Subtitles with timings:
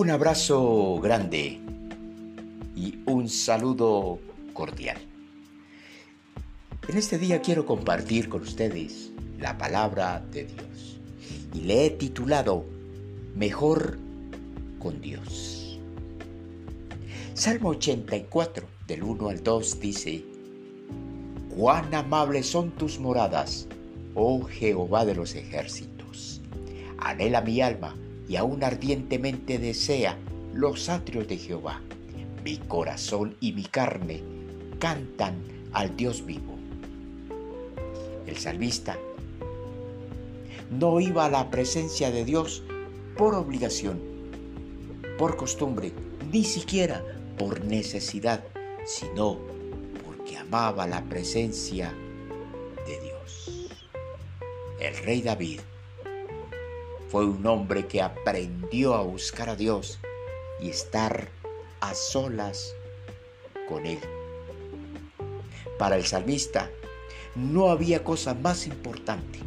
[0.00, 1.58] Un abrazo grande
[2.76, 4.20] y un saludo
[4.52, 4.96] cordial.
[6.86, 11.00] En este día quiero compartir con ustedes la palabra de Dios
[11.52, 12.64] y le he titulado
[13.34, 13.98] Mejor
[14.78, 15.80] con Dios.
[17.34, 20.24] Salmo 84 del 1 al 2 dice,
[21.56, 23.66] Cuán amables son tus moradas,
[24.14, 26.40] oh Jehová de los ejércitos.
[26.98, 27.96] Anhela mi alma
[28.28, 30.16] y aún ardientemente desea
[30.52, 31.80] los atrios de Jehová.
[32.44, 34.22] Mi corazón y mi carne
[34.78, 36.56] cantan al Dios vivo.
[38.26, 38.98] El salmista
[40.70, 42.62] no iba a la presencia de Dios
[43.16, 44.00] por obligación,
[45.16, 45.92] por costumbre,
[46.30, 47.02] ni siquiera
[47.38, 48.44] por necesidad,
[48.84, 49.38] sino
[50.04, 51.94] porque amaba la presencia
[52.86, 53.68] de Dios.
[54.80, 55.60] El rey David
[57.08, 59.98] fue un hombre que aprendió a buscar a Dios
[60.60, 61.28] y estar
[61.80, 62.74] a solas
[63.68, 63.98] con Él.
[65.78, 66.70] Para el salmista
[67.34, 69.38] no había cosa más importante,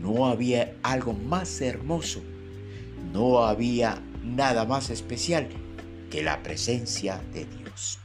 [0.00, 2.20] no había algo más hermoso,
[3.12, 5.48] no había nada más especial
[6.10, 8.00] que la presencia de Dios.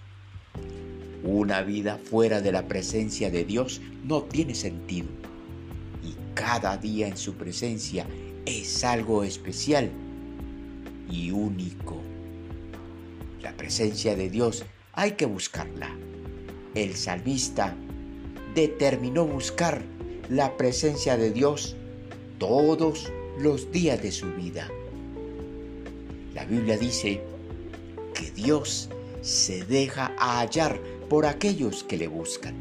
[1.24, 5.08] Una vida fuera de la presencia de Dios no tiene sentido
[6.04, 8.06] y cada día en su presencia
[8.46, 9.92] es algo especial
[11.10, 12.02] y único.
[13.42, 15.90] La presencia de Dios hay que buscarla.
[16.74, 17.76] El salmista
[18.56, 19.84] determinó buscar
[20.30, 21.76] la presencia de Dios
[22.40, 24.70] todos los días de su vida.
[26.34, 27.22] La Biblia dice
[28.14, 28.90] que Dios
[29.22, 32.56] se deja hallar por aquellos que le buscan.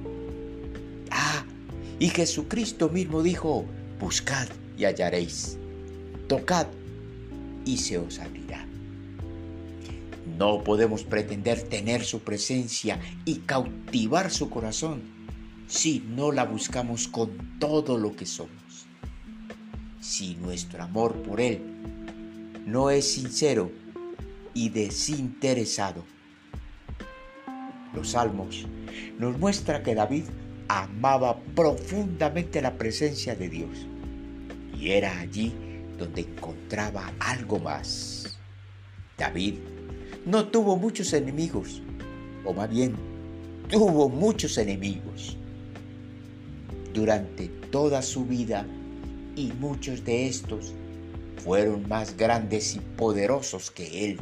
[1.10, 1.44] Ah,
[1.98, 3.64] y Jesucristo mismo dijo,
[4.00, 5.59] buscad y hallaréis
[6.30, 6.68] tocad
[7.64, 8.64] y se os abrirá.
[10.38, 15.02] No podemos pretender tener su presencia y cautivar su corazón
[15.66, 18.86] si no la buscamos con todo lo que somos.
[20.00, 21.60] Si nuestro amor por Él
[22.64, 23.72] no es sincero
[24.54, 26.04] y desinteresado.
[27.92, 28.68] Los salmos
[29.18, 30.26] nos muestra que David
[30.68, 33.88] amaba profundamente la presencia de Dios
[34.78, 35.52] y era allí
[36.00, 38.36] donde encontraba algo más.
[39.18, 39.56] David
[40.24, 41.82] no tuvo muchos enemigos,
[42.44, 42.94] o más bien,
[43.68, 45.36] tuvo muchos enemigos.
[46.94, 48.66] Durante toda su vida
[49.36, 50.72] y muchos de estos
[51.36, 54.18] fueron más grandes y poderosos que él.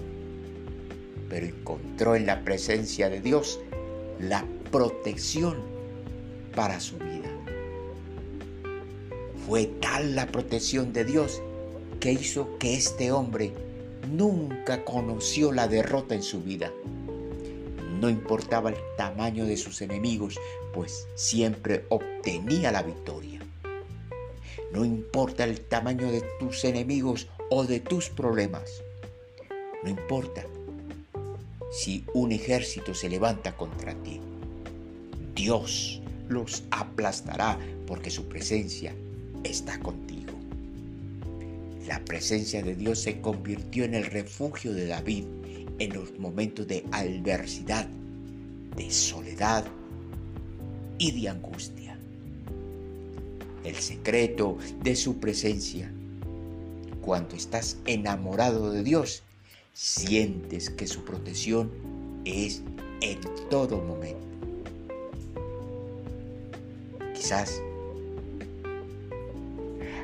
[1.28, 3.60] Pero encontró en la presencia de Dios
[4.18, 5.56] la protección
[6.54, 7.30] para su vida.
[9.46, 11.40] Fue tal la protección de Dios
[12.00, 13.52] que hizo que este hombre
[14.10, 16.72] nunca conoció la derrota en su vida.
[18.00, 20.38] No importaba el tamaño de sus enemigos,
[20.72, 23.40] pues siempre obtenía la victoria.
[24.72, 28.82] No importa el tamaño de tus enemigos o de tus problemas.
[29.82, 30.44] No importa
[31.72, 34.20] si un ejército se levanta contra ti.
[35.34, 38.94] Dios los aplastará porque su presencia
[39.42, 40.07] está contigo.
[41.88, 45.24] La presencia de Dios se convirtió en el refugio de David
[45.78, 47.88] en los momentos de adversidad,
[48.76, 49.64] de soledad
[50.98, 51.98] y de angustia.
[53.64, 55.90] El secreto de su presencia.
[57.00, 59.22] Cuando estás enamorado de Dios,
[59.72, 61.70] sientes que su protección
[62.26, 62.60] es
[63.00, 64.26] en todo momento.
[67.14, 67.62] Quizás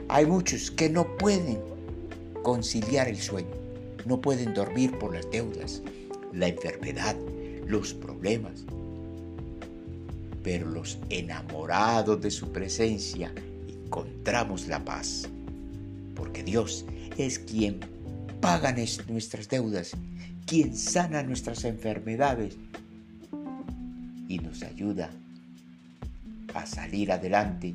[0.09, 1.74] hay muchos que no pueden
[2.44, 3.50] conciliar el sueño.
[4.06, 5.82] No pueden dormir por las deudas,
[6.32, 7.16] la enfermedad,
[7.66, 8.65] los problemas.
[10.44, 13.32] Pero los enamorados de su presencia
[13.67, 15.26] encontramos la paz.
[16.14, 16.85] Porque Dios
[17.19, 17.81] es quien
[18.41, 18.73] paga
[19.08, 19.93] nuestras deudas,
[20.46, 22.56] quien sana nuestras enfermedades
[24.29, 25.11] y nos ayuda
[26.55, 27.75] a salir adelante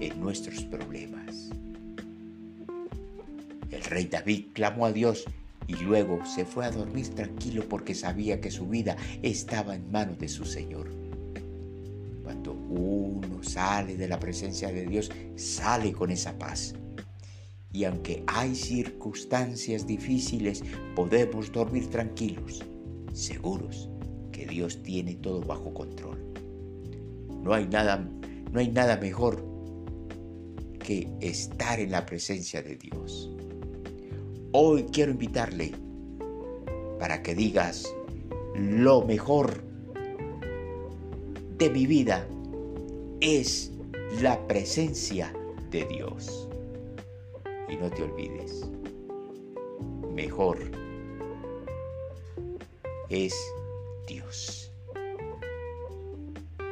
[0.00, 1.50] en nuestros problemas.
[3.70, 5.24] El rey David clamó a Dios
[5.66, 10.18] y luego se fue a dormir tranquilo porque sabía que su vida estaba en manos
[10.18, 10.88] de su Señor.
[12.22, 16.74] Cuando uno sale de la presencia de Dios, sale con esa paz.
[17.72, 20.62] Y aunque hay circunstancias difíciles,
[20.96, 22.64] podemos dormir tranquilos,
[23.12, 23.90] seguros
[24.32, 26.18] que Dios tiene todo bajo control.
[27.42, 28.08] No hay nada,
[28.50, 29.44] no hay nada mejor
[30.78, 33.34] que estar en la presencia de Dios.
[34.52, 35.72] Hoy quiero invitarle
[36.98, 37.94] para que digas
[38.54, 39.62] lo mejor
[41.58, 42.26] de mi vida
[43.20, 43.70] es
[44.22, 45.34] la presencia
[45.70, 46.48] de Dios.
[47.68, 48.70] Y no te olvides,
[50.14, 50.58] mejor
[53.10, 53.34] es
[54.06, 54.72] Dios.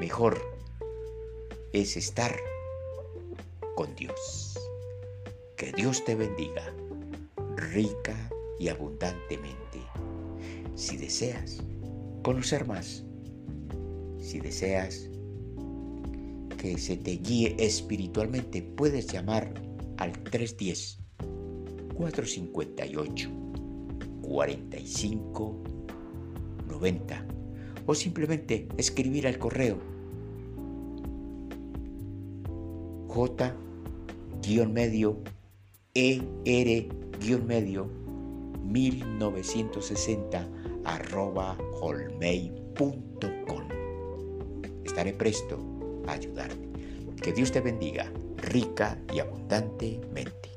[0.00, 0.40] Mejor
[1.74, 2.34] es estar
[3.74, 4.58] con Dios.
[5.58, 6.72] Que Dios te bendiga
[7.76, 8.16] rica
[8.58, 9.82] y abundantemente.
[10.76, 11.62] Si deseas
[12.22, 13.04] conocer más,
[14.18, 15.10] si deseas
[16.56, 19.52] que se te guíe espiritualmente, puedes llamar
[19.98, 21.00] al 310
[21.94, 23.30] 458
[24.22, 25.62] 45
[26.68, 27.26] 90
[27.84, 29.78] o simplemente escribir al correo
[34.42, 35.22] j-medio
[37.20, 37.90] er-medio
[38.62, 40.48] 1960
[40.84, 41.56] arroba
[44.84, 45.58] Estaré presto
[46.06, 46.68] a ayudarte.
[47.20, 50.50] Que Dios te bendiga rica y abundantemente.